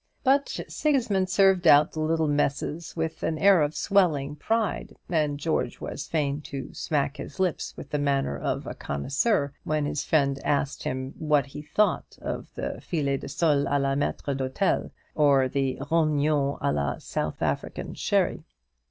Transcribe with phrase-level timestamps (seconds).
[0.23, 5.79] But Sigismund served out the little messes with an air of swelling pride, and George
[5.79, 10.39] was fain to smack his lips with the manner of a connoisseur when his friend
[10.43, 15.47] asked him what he thought of the filets de sole à la maître d'hôtel, or
[15.47, 18.43] the rognons à la South African sherry.